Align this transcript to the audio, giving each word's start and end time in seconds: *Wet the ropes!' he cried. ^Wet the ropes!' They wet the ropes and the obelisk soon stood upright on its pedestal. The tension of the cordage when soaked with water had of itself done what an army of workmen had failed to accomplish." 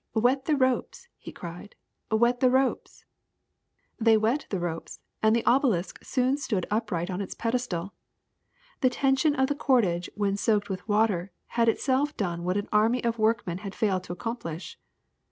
*Wet 0.15 0.45
the 0.45 0.55
ropes!' 0.57 1.07
he 1.15 1.31
cried. 1.31 1.75
^Wet 2.09 2.39
the 2.39 2.49
ropes!' 2.49 3.05
They 3.99 4.17
wet 4.17 4.47
the 4.49 4.59
ropes 4.59 4.99
and 5.21 5.35
the 5.35 5.45
obelisk 5.45 6.03
soon 6.03 6.37
stood 6.37 6.65
upright 6.71 7.11
on 7.11 7.21
its 7.21 7.35
pedestal. 7.35 7.93
The 8.79 8.89
tension 8.89 9.35
of 9.35 9.45
the 9.47 9.53
cordage 9.53 10.09
when 10.15 10.37
soaked 10.37 10.71
with 10.71 10.87
water 10.89 11.29
had 11.49 11.69
of 11.69 11.73
itself 11.75 12.17
done 12.17 12.43
what 12.43 12.57
an 12.57 12.67
army 12.73 13.03
of 13.03 13.19
workmen 13.19 13.59
had 13.59 13.75
failed 13.75 14.03
to 14.05 14.11
accomplish." 14.13 14.79